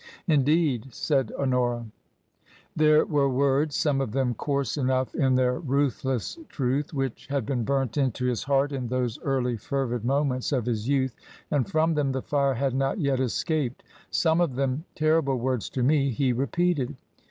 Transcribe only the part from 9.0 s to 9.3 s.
those